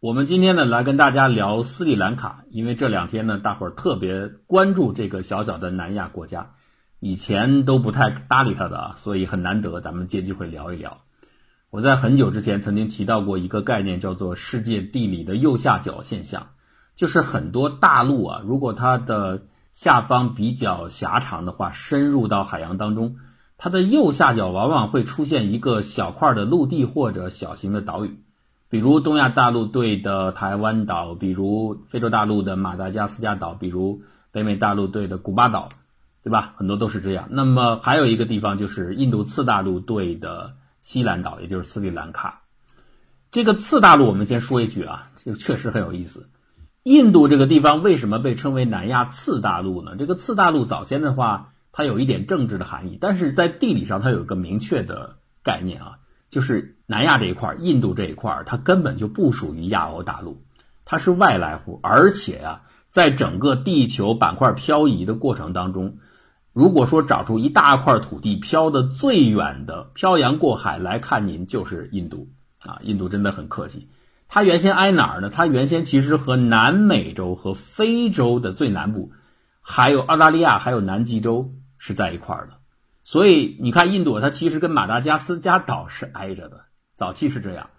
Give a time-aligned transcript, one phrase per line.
[0.00, 6.52] 我们今天呢来跟大家聊斯里兰卡，因为这两天呢大伙儿特别关注这个小小的南亚国家，
[7.00, 10.98] 以前都不太搭理他的啊，所以很难得咱们借机会聊一聊。
[11.70, 16.50] 我在很久之前曾经提到过一个概念，叫做世界地理的右下角现象，
[16.94, 23.16] 就是很多大陆啊，如果它的下方比较狭长的话，深入到海洋当中，
[23.56, 28.22] 它的右下角往往会出现一个小块的陆地或者小型的岛屿。
[28.70, 35.70] 比如东亚大陆对的台湾岛，比如非洲大陆的马达加斯加岛，比如北美大陆对的古巴岛，
[36.22, 36.52] 对吧？
[36.56, 37.28] 很多都是这样。
[37.30, 42.42] 那么还有一个地方就是印度次大陆对的西兰岛，也就是斯里兰卡。
[43.30, 46.28] 这个次大陆我们先说一句啊，这个确实很有意思。
[46.82, 49.96] 印度这个地方为什么被称为南亚次大陆呢？
[49.98, 55.98] 这个次大陆早先的话，它有一点政治的含义，但是在地理上它有一个明确的概念啊。
[56.30, 60.42] 就是南亚这一块，印度这一块，它根本就不属于亚欧大陆，
[60.84, 61.80] 它是外来户。
[61.82, 65.96] 而且啊，在整个地球板块漂移的过程当中，
[66.52, 72.78] 如果说找出一大块土地漂的最远的，漂洋过海来看您，就是印度啊。
[72.82, 73.88] 印度真的很客气，
[74.28, 75.30] 它原先挨哪儿呢？
[75.30, 79.12] 它原先其实和南美洲和非洲的最南部，
[79.60, 82.57] 还有澳大利亚，还有南极洲是在一块儿的。
[83.08, 87.70] 所以你看，印度它其实跟马达加斯加岛是挨着的，早期是这样，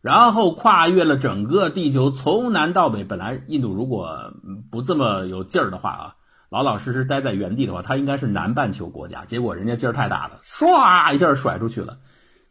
[0.00, 3.02] 然后跨越了整个地球，从南到北。
[3.02, 4.32] 本来印度如果
[4.70, 6.14] 不这么有劲儿的话啊，
[6.50, 9.24] 老老实实待在原地的话，它应该是南半球国家。
[9.24, 11.98] 结果人家劲儿太大了，唰一下甩出去了。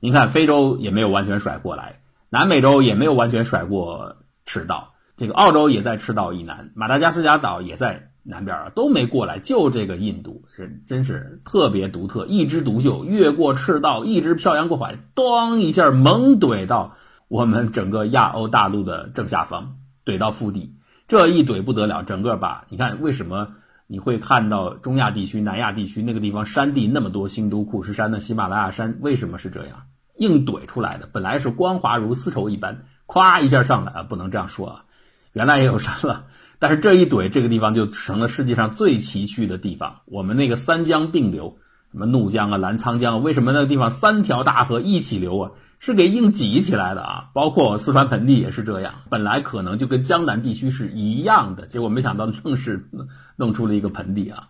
[0.01, 8.11] 你看非洲也没有完全甩过来，南美洲也没有完全甩过赤道，这个澳洲也在赤道以南，马达加斯加岛也在。
[8.27, 16.95] 南边啊都没过来，就这个印度人真是特别独特，一枝独秀，越过赤道，一直漂洋过海，咣一下猛怼到
[17.27, 20.75] 我们整个亚欧大陆的正下方，怼到腹地。
[21.07, 23.49] 这一怼不得了，整个把你看为什么
[23.85, 29.83] 你会看到中亚地区、南亚地区那个地方山地那么多，新都库什山的喜马拉雅山为什么是这样
[30.15, 31.07] 硬怼出来的？
[31.13, 34.85] 本来是光滑如丝绸一般，咵一下上来啊，不能这样说啊，
[35.33, 36.25] 原来也有山了。
[36.59, 40.01] 但是这一怼，这个地方就成了世界上最崎岖的地方。
[40.05, 41.57] 我们那个三江并流，
[41.91, 45.51] 什么怒江啊、澜沧江啊，为什么那个地方三条大河一起流啊？
[45.77, 47.29] 是给硬挤起来的啊！
[47.33, 52.89] 包括四川盆地也是这样，本来可能就跟江南地区是一样的，结果没想到正是
[53.35, 54.47] 弄出了一个盆地啊！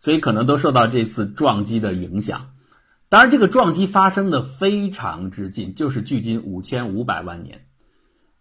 [0.00, 2.48] 所以可能都受到这次撞击的影响。
[3.10, 7.66] 当然，这个撞击发生的非常之近，就是距今五千五百万年。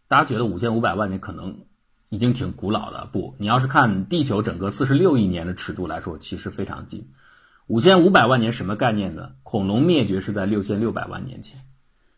[0.07, 1.57] 大家觉得五千五百万年可能？
[2.11, 3.09] 已经挺古老了。
[3.13, 7.09] 不，你要是看地球整个四十六亿年的尺度来说，其实非常近。
[7.67, 9.29] 五千五百万年什么概念呢？
[9.43, 11.61] 恐龙灭绝是在六千六百万年前，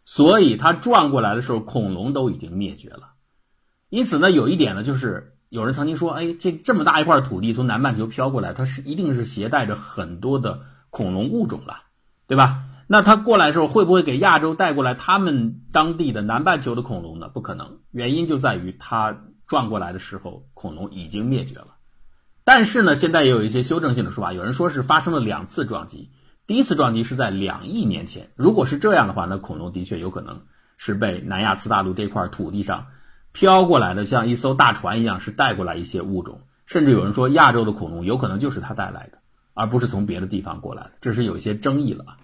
[0.03, 3.11] 所以它转过来的时候，恐龙都已经灭绝了。
[3.89, 11.83] 因此呢，有一点呢，就是有人曾经说，哎，这这么大一块土地从南半球飘过来，它是一定是携带着很多的恐龙物种了，
[12.25, 12.63] 对吧？
[12.87, 17.29] 那它过来的时候，会不会给亚洲带过来他们当地的南半球的恐龙呢？
[17.29, 19.15] 不可能，原因就在于它。
[19.53, 21.75] 撞过来的时候，恐龙已经灭绝了。
[22.43, 26.09] 但是呢，现在也有一些修正性的说法，有人说是发生了两次撞击。
[26.47, 30.41] 第一次撞击是在两亿年前，如果是这样的话，那恐龙的确有可能
[30.77, 32.87] 是被南亚次大陆这块土地上
[33.31, 36.41] 飘过来的，像一艘大船一样，是带过来一些物种。
[36.65, 39.19] 甚至有人说，亚洲的恐龙有可能就是它带来的，
[39.53, 42.17] 而不是从别的地方过来的，这是有一些争议了。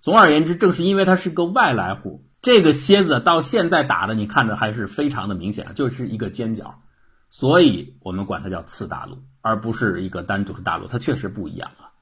[0.00, 2.24] 总而言之，正是因为它是个外来户。
[2.44, 6.82] 这个蝎子到现在打的，你看着还是非常的明显，就是一个尖角，
[7.30, 11.96] 所以我们管它叫次大陆，而不是一个单独的大陆，它确实不一样啊。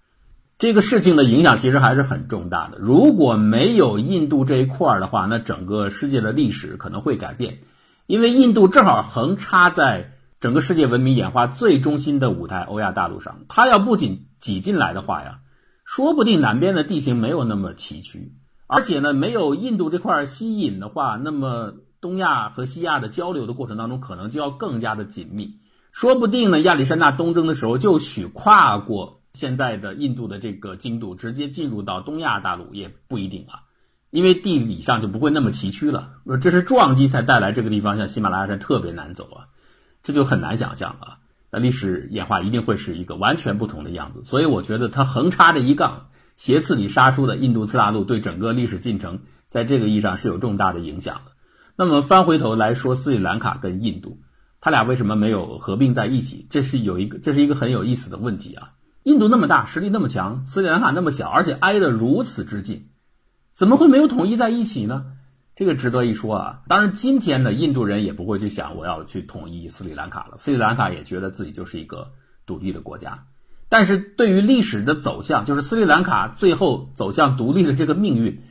[0.59, 2.79] 这个事情的影响其实还是很重大的。
[2.79, 7.59] 如果没有印度这一块儿的话，那整个世界的历史可能会改变，
[8.07, 15.39] 因为印度正好横插在整个世界文明演化最中心的舞台——欧亚大陆上，它要不仅挤进来的话呀，
[15.85, 18.33] 说不定南边的地形没有那么崎岖。
[18.75, 25.59] 而且呢，没有印度这块吸引的话，那么东亚和西亚的交流的过程当中，可能就要更加的紧密。
[25.93, 33.69] 说不定呢，亚历山大东征的时候，就许跨过现在的印度的这个经度，直接进入到东亚大陆也不一定啊，
[34.09, 36.09] 因为地理上就不会那么崎岖了。
[36.41, 39.53] 这是撞击才带来这个地方像喜马拉雅山特别难走啊，
[40.03, 41.19] 这就很难想象啊。
[41.51, 46.07] 那历史演化一定会是一个完全不同的样子，所以我觉得它横插着一杠。
[46.43, 51.31] 斜刺里杀出的印度次大陆对整个历史进程，在这个意义上是有重大的影响的。
[51.77, 54.19] 那么翻回头来说，斯里兰卡跟印度，
[54.61, 56.49] 他俩为什么没有合并在一起？
[56.51, 58.73] 这是有一个，这是一个很有意思的问题啊。
[59.05, 62.89] 印度那么大，实力那么强，斯里兰卡那么小，而且挨得如此之近，
[63.53, 65.13] 怎么会没有统一在一起呢？
[65.55, 66.63] 这个值得一说啊。
[66.67, 72.11] 当然，今天呢，印度人也不会去想我要去统一斯里兰卡了，斯里兰卡也觉得自己就是一个
[72.47, 73.27] 独立的国家。
[73.73, 78.43] 但是对于历史的走向，就是斯里兰卡最后走向独立的这个命运，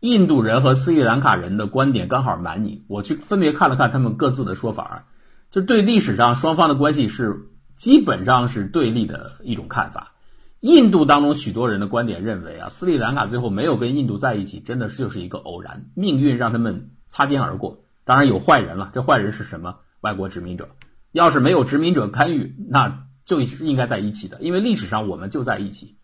[0.00, 2.82] 印度人和斯里兰卡人的观点刚好蛮拧。
[2.88, 5.04] 我去分别看了看他们各自的说法，
[5.52, 10.14] 就对历史上双方的关系是基本上是对立的一种看法。
[10.58, 17.84] 印度当中许多人的观点认为啊，斯里兰卡最后没有跟印度在一起，真的是就是一个偶然，命运让他们擦肩而过。
[18.04, 19.76] 当然有坏人了，这坏人是什么？
[20.00, 20.70] 外国殖民者。
[21.12, 23.03] 要是没有殖民者干预，那。
[23.24, 25.96] 就是应该在一起的，因为历史上我们就在一起。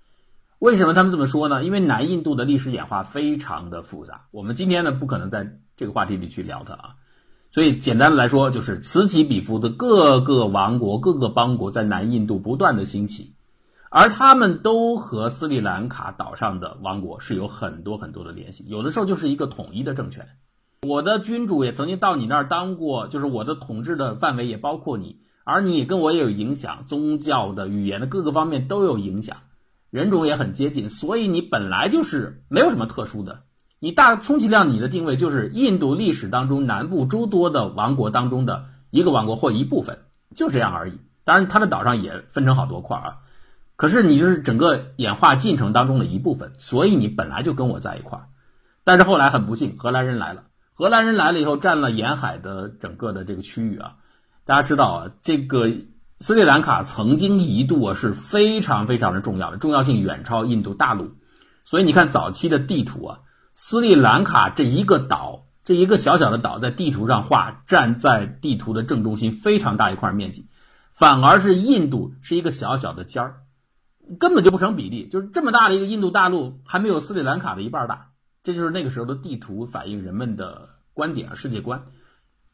[0.59, 1.65] 为什么他们这么说呢？
[1.65, 6.95] 因为南印度的历史演化非常的复杂，我们今天呢不可能在这个话题里去聊它啊。
[7.51, 13.33] 所以简单的来说，就是此起彼伏的各个王国、各个邦国在南印度不断的兴起，
[13.91, 20.29] 而他们都和斯里兰卡岛上的王国是有很多很多的联系，有的时候就是一个统一的政权。
[20.87, 25.21] 我的君主也曾经到你那儿当过，就是我的统治的范围也包括你。
[25.51, 29.39] 而你跟我也有影响，宗教的、语言的各个方面都有影响，
[29.91, 33.43] 人种也很接近，所以你本来就是没有什么特殊的。
[33.79, 39.99] 你大充其量你的定位就是印度历史当中南部诸多的王国当中的一个王国或一部分，
[40.35, 41.01] 就这样而已。
[41.25, 43.17] 当然，它的岛上也分成好多块啊，
[43.77, 48.27] 可是你就是整个演化进程当中的一部分，所以你本来就跟我在一块儿。
[48.85, 50.45] 但是后来很不幸，荷兰人来了，
[50.75, 53.97] 荷兰人来了以后占了沿海的整个的这个区域啊。
[54.45, 55.71] 大家知道啊，这个
[56.19, 61.13] 斯里兰卡曾经一度啊是非常非常的重要的，重要性远超印度大陆。
[61.65, 63.19] 所以你看早期的地图啊，
[63.55, 70.49] 斯里兰卡这一个岛，这一个小小的岛在地图上画，站在地图的正中心，非常大一块面积。
[70.93, 73.37] 反而是印度是一个小小的尖儿，
[74.19, 75.09] 根本就不成比例。
[75.09, 78.09] 就是这么大的一个印度大陆，还没有斯里兰卡的一半大。
[78.43, 81.85] 这就是那个时候的地图反映人们的观点啊，世界观。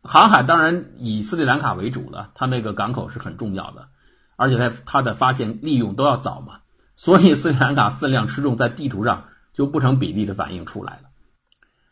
[0.06, 3.88] 航海当然以斯里兰卡为主了，它那个港口是很重要的，
[4.36, 6.60] 而且它它的发现利用都要早嘛，
[6.94, 11.08] 所以斯里兰卡分量吃重，在地图上就不成比例的反映出来了。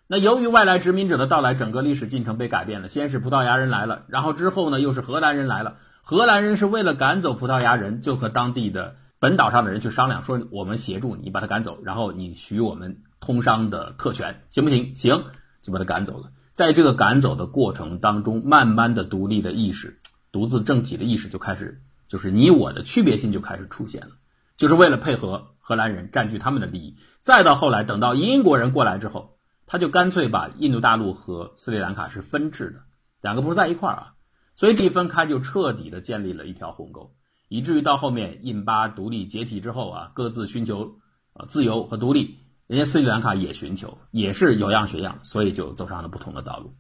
[0.07, 2.89] 那由于外来殖民者的到来，整个历史进程被改变了。
[2.89, 5.77] 先是葡萄牙人来了，然后之后呢又是荷兰人来了。
[6.03, 14.95] 荷兰人是为了赶走葡萄牙人，就和当地的本岛上的人去商量，说我们协助你把他赶走，然后你许我们通商的特权，行不行？
[14.95, 15.25] 行，
[15.63, 16.29] 就把他赶走了。
[16.55, 24.12] 在这个赶走的过程当中，慢慢的独立的意识、独自政体的意识就开始，就是你我的区别性就开始出现了，
[24.56, 26.97] 就是为了配合荷兰人占据他们的利益。
[27.23, 29.37] 再到后来，等到英国人过来之后，
[29.67, 32.85] 他就干脆把印度大陆和斯里兰卡是分治的，
[33.21, 34.15] 两个不是在一块儿啊，
[34.55, 37.17] 所以这一分开就彻底的建立了一条鸿沟，
[37.49, 40.99] 以至于到后面印巴独立解体之后啊，各自寻求
[41.33, 42.44] 呃自由和独立。
[42.67, 46.75] 人家斯里兰卡也寻求，也是有样学样，所以就走上了不同的道路。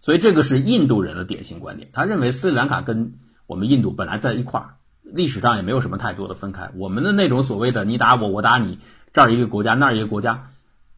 [0.00, 3.14] 所以这个是印度人的典型观点，他认为斯里兰卡跟
[3.46, 6.70] 我们印度本来在一块儿，历史上也没有什么太多的分开。
[6.74, 8.78] 我们的那种所谓的你打我，我打你，
[9.12, 10.50] 这儿一个国家，那儿一个国家，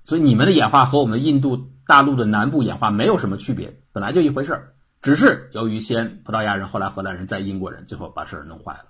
[0.04, 4.74] 所以你们的演化和我们印度大陆的南部演化没有什么区别，本来就一回事儿。
[5.02, 8.84] 只是由于先葡萄牙人，后来荷兰人，再英国人，最后把事儿弄坏了。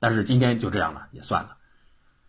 [0.00, 1.56] 但是今天就这样了，也算了。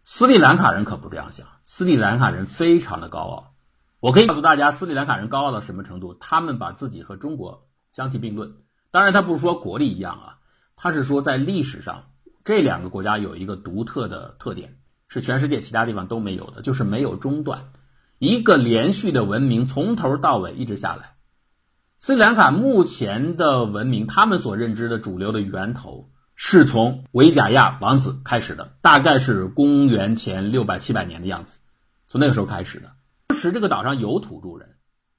[0.06, 3.54] 斯里兰卡人可不这样想，斯里兰卡人非常的高傲。
[4.02, 6.14] 我可以告诉大家，斯里兰卡人高傲到什么程度？
[6.16, 8.54] 他们把自己和中国相提并论。
[8.92, 10.38] 当然，他不是说国力一样啊，
[10.76, 12.04] 他是说在历史上，
[12.44, 17.72] 这两个国家有一个独特的特点，是全世界其他地方都没有的，就是没有中断，
[18.20, 21.16] 一个连续的文明从头到尾一直下来。
[21.98, 26.10] 斯里兰卡目前的文明，他们所认知的主流的源头。
[26.36, 31.60] 是从维贾亚王子开始的，大概是公元前六百七百年的样子，
[32.08, 32.92] 从那个时候开始的。
[33.28, 34.76] 当时这个岛上有土著人，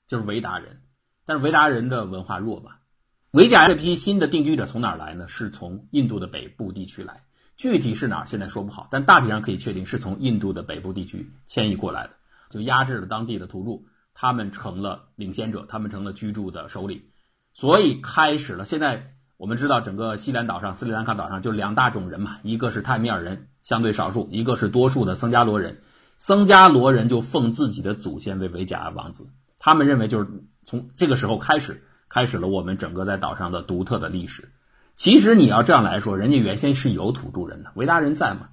[0.09, 0.83] 就是维达人，
[1.25, 2.81] 但是维达人的文化弱吧。
[3.31, 5.29] 维贾亚这批新的定居者从哪儿来呢？
[5.29, 7.23] 是从印度的北部地区来，
[7.57, 12.11] 具体是哪儿现在说不好，但大体上可以确定是从印度的北部地区迁移过来的，
[12.51, 17.03] 就压制了当地的土著，他们成了领先者，他们成了居住的首领，
[17.53, 19.14] 所以开始了现在。
[19.45, 25.83] 我们知道，整个西兰岛上、斯里兰卡岛上就两大种人嘛，一个是泰米尔人，相对少数；一个是多数的僧伽罗人。
[26.17, 30.31] 僧伽罗人就奉自己的祖先为维贾王子，他们认为就是
[30.65, 34.51] 从这个时候开始，开始了我们整个在岛上的独特的历史。
[34.97, 38.49] 其实你要这样来说，人家原先是有土著人的，维达人在嘛。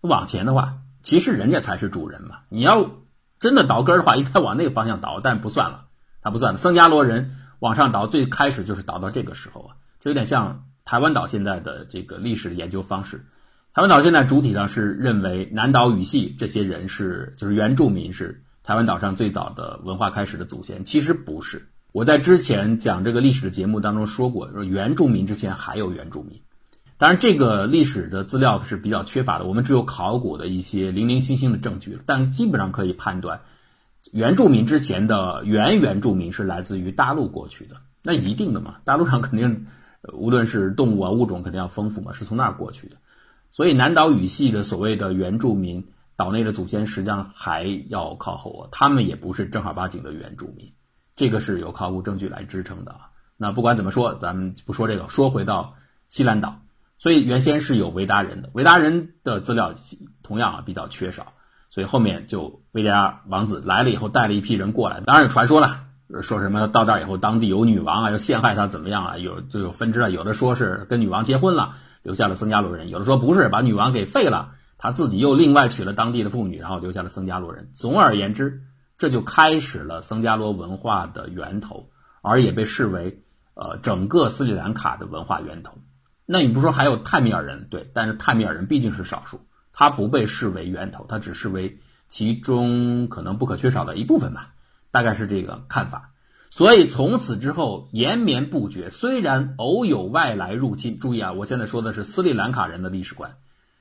[0.00, 2.42] 往前的话，其实人家才是主人嘛。
[2.50, 2.92] 你要
[3.40, 5.86] 真的倒根的话，应该往那个方向倒，但不算了，
[6.22, 6.56] 他不算了。
[6.56, 9.74] 僧伽罗人往上倒，最开始就是倒到这个时候啊。
[10.10, 13.24] 有点像台湾岛现在的这个历史的研究方式。
[13.74, 21.68] 台湾岛现在主体上是认为南岛语系这些人是就是原住民是台湾岛上最早的文化开始的祖先，其实不是。
[21.92, 26.40] 我在之前讲这个历史的节目当中说过，说原住民之前还有原住民。
[26.98, 33.40] 当然，这个历史的资料是比较缺乏的，我们只有考古的一些零零星星的证据，但基本上可以判断，
[34.12, 39.66] 原住民之前的原原住民是来自于大陆过去的，那一定的嘛，大陆上肯定，
[40.12, 42.96] 无论是动物啊物种肯定要丰富嘛，是从那儿过去的，
[43.50, 45.86] 所以南岛语系的所谓的原住民
[46.16, 50.72] 岛内的祖先实际上还要靠后啊，他们也不是正儿八经的原住民，
[51.14, 53.10] 这个是有考古证据来支撑的啊。
[53.36, 55.74] 那不管怎么说，咱们不说这个，说回到
[56.08, 56.60] 西兰岛。
[56.98, 59.74] 所以原先是有维达人的，维达人的资料
[60.22, 61.34] 同样啊比较缺少，
[61.68, 65.85] 所以后面就维达王子来了以后带了一批人过来，当然有传说了，
[66.22, 77.70] 说什么到这儿以后当地有女王啊，要陷害他怎么样啊，有就有分支啊，有的说是跟女王结婚了，留下了僧伽罗人，有的说不是，把女王给废了，他自己又另外娶了当地的妇女，然后留下了僧伽罗人。
[77.74, 78.62] 总而言之，
[78.98, 81.90] 这就开始了僧伽罗文化的源头，
[82.22, 85.72] 而也被视为呃整个斯里兰卡的文化源头。
[86.24, 89.40] 那你不说还有泰米尔人对，但是泰米尔人毕竟是少数，
[89.72, 94.54] 他不被视为源头，他只视为其中可能不可缺少的一部分吧，
[94.96, 96.14] 大概是这个看法。
[96.48, 103.36] 所以从此之后延绵不绝，虽然偶有外来入侵，注意啊，我现在说的是斯里兰卡人的历史观，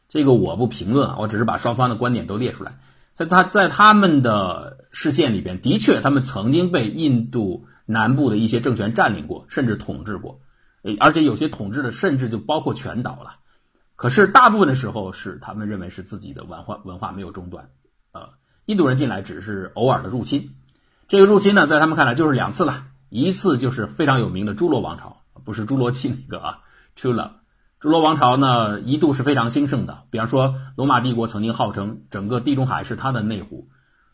[0.10, 2.80] 这个我不评论啊，我只是把双方的观点都列出来。
[3.16, 10.42] 在他在他们的视线里边，的确他们曾经被印度南部的一些政权占领过，甚至统治过。
[11.00, 13.38] 而且有些统治的甚至就包括全岛了，
[13.96, 17.70] 可是大部分的时候是他们认为是自己的文化文化没有中断，
[18.12, 18.30] 呃，
[18.66, 20.52] 印度人进来只是偶尔的入侵，
[21.08, 26.60] 这个入侵呢，在他们看来就是两次了，一次就是非常有名的朱罗王朝，不是朱罗七那个啊
[26.98, 27.32] ，Chula，
[27.80, 33.70] 朱罗王朝呢一度是非常兴盛的，比方说罗马帝国曾经号称整个地中海是它的内湖，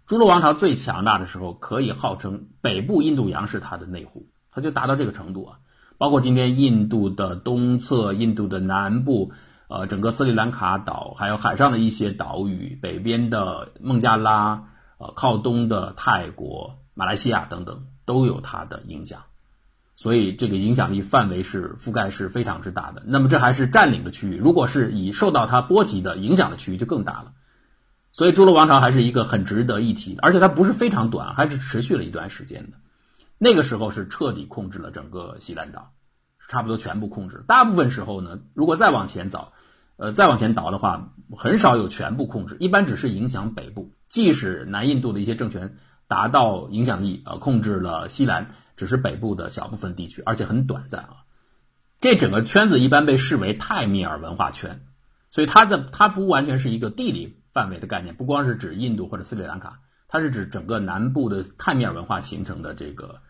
[0.06, 5.58] 朱罗王朝最强大的时候可以号称北部印度洋是它的内湖，它就达到这个程度啊。
[5.98, 9.32] 包括今天印度的东侧、印度的南部，
[9.70, 14.64] 呃，整个斯里兰卡岛，还有海上的一些岛屿，北边的孟加拉，
[14.98, 19.24] 呃，靠东的泰国、马来西亚等等，都有它的影响。
[19.96, 23.02] 所以这个影响力范围是覆盖是非常之大的。
[23.08, 27.34] 那么这还是占领的区域，如果是以受到它波及的影响的区域就更大了。
[28.12, 32.78] 所以朱罗王朝还是一个很值得一提的，而且它不是非常短，还是持续了一段时间的。
[33.40, 35.92] 那个时候是彻底控制了整个西兰岛，
[36.50, 37.44] 差不多全部控制。
[37.48, 39.54] 大部分时候呢，如果再往前走，
[39.98, 43.92] 呃，再往前倒的话，很少有全部控制，一般只是影响北部。
[44.08, 45.78] 即使南印度的一些政权
[46.12, 51.24] 达到影响力，呃，控制了西兰，只是北部的小部分地区，而且很短暂啊。
[52.02, 54.82] 这整个圈子一般被视为泰米尔文化圈，
[55.32, 63.22] 所以它的它不完全是一个地理范围的概念，不光是指印度或者斯里兰卡，它是指整个南部的泰米尔文化形成的这个。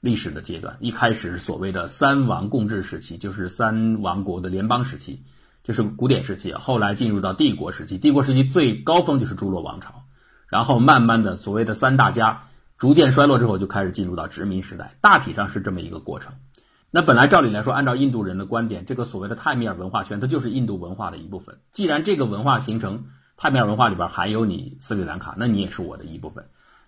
[0.00, 5.24] 历史的阶段，一开始是所谓的三王共治时期，就是三王国的联邦时期，
[5.64, 6.52] 就是古典时期。
[6.52, 10.04] 后来进入到帝国时期，帝国时期最高峰就是朱罗王朝，
[10.48, 12.44] 然后慢慢的所谓的三大家
[12.78, 16.32] 逐渐衰落之后，就开始进入到殖民时代，大体上是这么一个过程。
[16.90, 21.58] 那本来照理来说，按照印度人的观点，这个所谓的泰米尔文化圈，它就是印度文化的一部分。
[21.72, 26.46] 既然这个文化形成，泰米尔文化里边含有你斯里兰卡，那你也是我的一部分。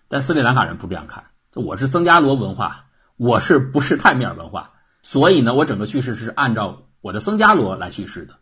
[0.09, 1.25] 但斯里兰卡人不这样看，
[1.55, 2.85] 我是僧伽罗文化。
[3.17, 4.71] 我是不是泰米尔文化？
[5.03, 8.35] 所以呢，我整个叙事是按照我的僧伽罗来叙事的。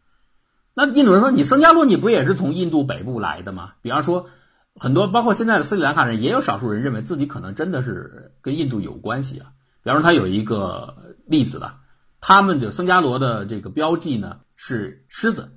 [0.75, 4.29] 那印度人说：“你僧伽罗，你不也是从印度北部来的吗？”比方说，
[4.79, 9.53] 很多包括现在的斯里兰卡人，也有少数人认为自己可能真的是跟印度有关系啊。
[9.83, 11.79] 比方说，他有一个例子了，
[12.21, 15.51] 他们的僧伽罗的这个标记呢是狮子，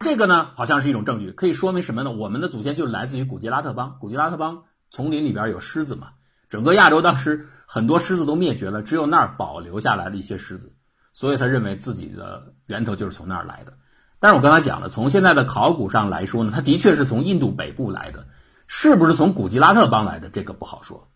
[0.00, 2.10] 这个呢好像是一种证据，可以说明什么呢？
[2.10, 6.08] 我们的祖先就来自于古吉拉特邦，古吉拉特邦丛林里边有狮子嘛，
[6.48, 7.48] 整个亚洲当时。
[7.64, 10.74] 很多狮子都灭绝了，只有那儿保留下来了一些狮子，
[11.14, 13.72] 所以他认为自己的源头就是从那儿来的。
[14.20, 18.26] 但是我刚才讲了，从现在的考古上来说呢，它的确是从印度北部来的，
[18.74, 21.06] 是不是从古吉拉特邦来的，这个不好说，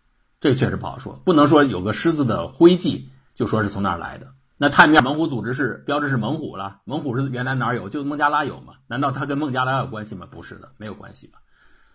[0.40, 4.26] 这个确实不好说，不能说有个狮子的徽记就说是从那儿来的。
[4.58, 7.88] 那泰米尔猛虎组织是标志是猛虎了，猛虎是原来哪儿有？
[7.88, 8.74] 就孟加拉有吗？
[8.86, 10.26] 难道它跟孟加拉有关系吗？
[10.30, 11.38] 不是的，没有关系吧？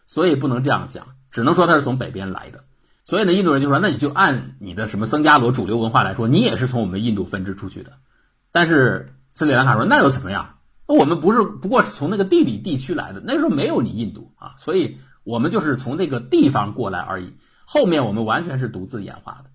[0.07, 2.63] 所以不能这样讲，只能说它是从北边来的。
[3.05, 7.93] 所以呢，印度人就说：“那你就按你的什么僧伽罗主流文化来说，你也是从我们印度分支出去的。”
[8.51, 10.55] 但是斯里兰卡说：“那又怎么样？
[10.87, 17.33] 我们不是不过是从那个地理地区来的，那时候没有你印度啊，所以我们就是从那个地方过来而已。
[17.65, 19.49] 后面我们完全是独自演化的，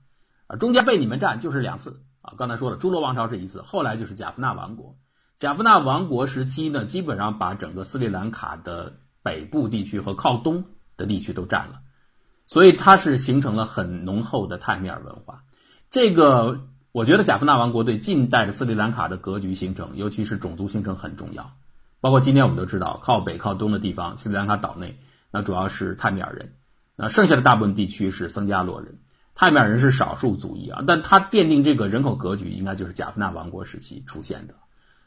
[0.46, 2.34] 啊，中间被你们占就是两次啊。
[2.38, 4.96] 刚才说了，朱罗王朝是一次，后来就是贾夫纳王国。
[5.36, 10.64] 贾夫纳王国时期呢，基本上把整个斯里兰卡的北部地区和靠东
[10.96, 11.80] 的地区都占了。”
[12.48, 15.42] 所以它是形成了很浓厚的泰米尔文化，
[15.90, 16.60] 这个
[16.92, 21.50] 我觉得贾夫纳王国对近代的斯里兰卡的格局形成，尤其是种族形成很重要。
[22.00, 26.52] 包括今天我们都知道，靠北靠东的地方，斯里兰卡岛内那主要是泰米尔人，
[26.96, 28.98] 那剩下的大部分地区是僧伽罗人。
[29.34, 34.54] 泰米尔人是少数族裔啊，但他奠定这个人口格局，应该就是贾夫纳王国时期出现的。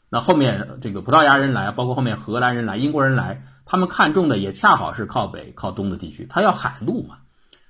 [0.08, 7.18] 那后面这个葡萄牙人来，包括后面荷兰人来、英国人来，他们看中的也恰好是靠北靠东的地区，他要海路嘛，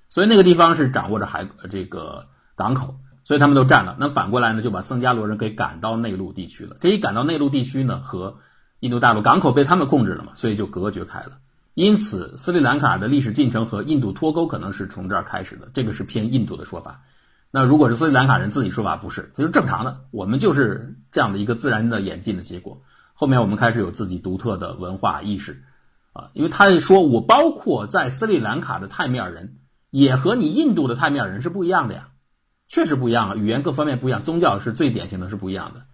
[0.08, 2.26] 所以那个地方是掌握着海这个
[2.56, 3.96] 港口，所以他们都占了。
[3.98, 6.76] 那反过来呢，就把僧伽罗人给赶到内陆地区了。
[6.80, 8.38] 这一赶到内陆地区呢，和
[8.80, 11.38] 印度大陆港口被他们控制了嘛，所以就隔绝开了。
[11.80, 17.00] 因此，斯里兰卡的历史进程和印度脱钩可能是从这儿开始的，这个是偏印度的说法。
[17.50, 20.04] 那如果是斯里兰卡人自己说法，不是，这是正常的。
[20.10, 22.82] 我们就是这样的一个自然的演进的结果。
[23.14, 25.62] 后面我们开始有自己独特的文化意识，
[26.12, 29.56] 啊，因为他说我包括在斯里兰卡的泰米尔人，
[29.88, 32.08] 也和你印度的泰米尔人是不一样的呀，
[32.68, 35.84] 确实不一样啊，语言各方面不一样，宗教是最典型的是不一样的。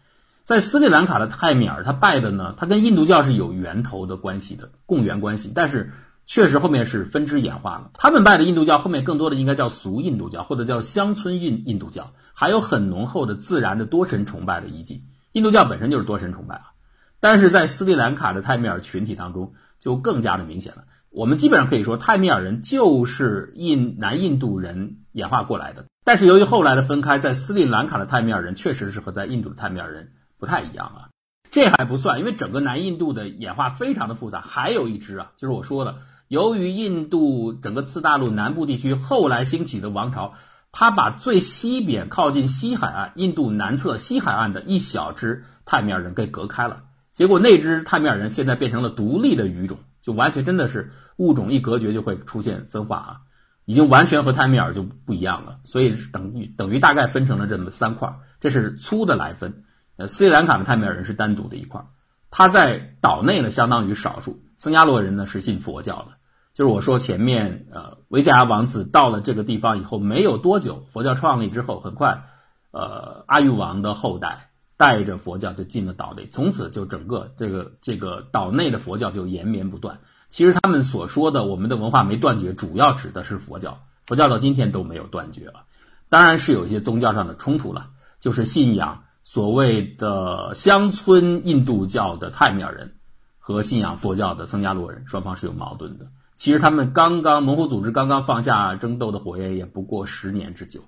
[0.46, 5.50] 在斯里兰卡的泰米尔，他拜的呢，他跟印度教是有源头的关系的，共源关系。
[5.52, 5.92] 但是
[6.24, 15.02] 确实后面是分支演化了，他们拜的印度教后面更多的应该叫俗印度教或者叫乡村印印度教，还有很浓厚的自然的多神崇拜的遗迹。
[15.32, 16.70] 印度教本身就是多神崇拜啊，
[17.18, 20.84] 但是在斯里兰卡的泰米尔群体当中就更加的明显了。
[21.10, 30.12] 我们基本上可以说，泰米尔人就是印南印度人演化过来的，但是由于后来的分开，在斯里兰卡的泰米尔人确实是和在印度的泰米尔人。
[30.38, 31.08] 不太一样啊，
[31.50, 34.40] 这还不算，因为整个南印度的演化非常的复杂。
[34.40, 35.96] 还有一支啊，就是我说的，
[36.28, 40.34] 由于印度整个次大陆南部地区后来兴起的王朝，
[40.72, 46.82] 他把最西边靠近西海岸、印度南侧西海岸的一小支泰米尔人给隔开了。
[47.12, 53.16] 结果那支泰米尔人现在变成了独立的语种，就完全真的是物种一隔绝就会出现分化啊，
[53.64, 55.60] 已经完全和泰米尔就不一样了。
[55.64, 59.62] 所以等于等于大概分成了这么三块，这是粗的来分。
[59.96, 61.86] 呃，斯里兰卡的泰米尔人是单独的一块儿，
[62.30, 64.42] 他在岛内呢相当于少数。
[64.58, 66.08] 僧伽罗人呢是信佛教的，
[66.52, 72.24] 就是我说前面，呃，维加王子到了这个地方以后没有多久，佛教创立之后，很快，
[72.72, 79.98] 呃，阿育王的后代带着佛教就进了岛内，从此就整个这个这个岛内的佛教就延绵不断。
[80.28, 85.64] 其实他们所说的我们的文化没断绝，主要指的是佛教，佛教到今天都没有断绝啊。
[86.10, 87.88] 当然是有一些宗教上的冲突了，
[88.20, 89.04] 就是信仰。
[89.26, 92.94] 所谓的乡村印度教的泰米尔人
[93.40, 96.06] 和信仰佛教的僧伽罗人，双方是有矛盾的。
[96.36, 100.84] 其实他们刚刚蒙古组织刚刚放下争斗的火焰，也不过十年之久。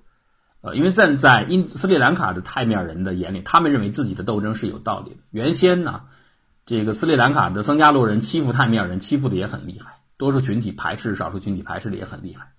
[0.61, 5.17] 呃，因为站在因斯里兰卡的泰米尔人的眼里，他们认为自己的斗争是有道理的。
[5.31, 6.03] 原先呢，
[6.65, 12.53] 这个斯里兰卡的僧伽罗人欺负泰米尔人，欺负的也很厉害，多数群体排斥少数群体，排斥的也很厉害，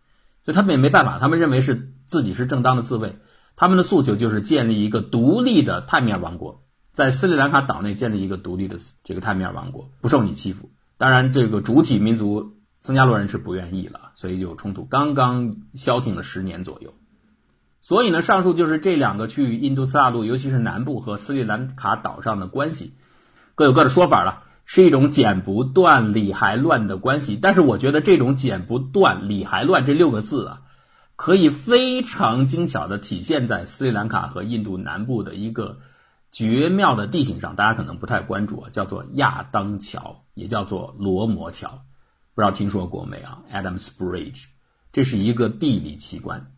[0.45, 3.17] 所以他们也没办法，他们认为是自己是正当的自卫。
[3.61, 6.63] 他们的诉求就是建立一个独立的泰米尔王国，
[6.95, 10.71] 在斯里兰卡岛内建立一个独立的这个泰米尔王国，不受你欺负。
[10.97, 14.87] 当然，这个主体民族僧伽罗人是不愿意了，所以就有冲突。
[14.87, 16.95] 刚刚消停了十年左右。
[17.83, 22.95] 所以呢，上述就是这两个区域印度次大陆，尤其是南部和斯里兰卡岛上的关系，
[23.55, 27.37] 各有各的说法了，是一种剪不断理还乱的关系。
[27.37, 30.63] 但是我觉得这种剪不断理还乱这六个字啊。
[31.21, 35.79] 可以非常精巧地体现在斯里兰卡和印度南部的一个
[36.33, 41.83] 绝妙的地形上，大家可能不太关注啊，叫做亚当桥，也叫做罗摩桥，
[42.35, 44.45] 不知道听说过没啊？Adams Bridge，
[44.93, 46.53] 这是一个地理奇观。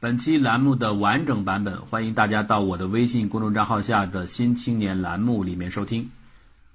[0.00, 6.10] 本期栏目的完整版本，欢迎大家到我的微信公众账号下的新青年栏目里面收听。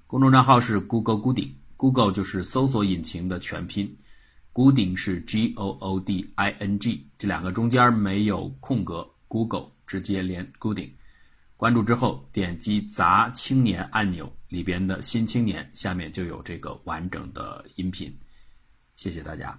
[0.06, 3.96] 公众账号是 Google Gooding，Google 就是搜索引擎的全拼。
[4.58, 10.90] Gooding 是 G O O D I N G，这两个中间没有空格，Google 直接连 Gooding。
[11.56, 18.12] 关注之后，点击“砸青年”按钮里边的新青年，下面就有这个完整的音频。
[18.96, 19.56] 谢谢大家。